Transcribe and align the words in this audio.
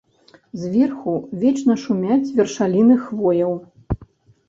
Зверху 0.61 1.13
вечна 1.45 1.77
шумяць 1.83 2.33
вершаліны 2.41 3.01
хвояў. 3.07 3.53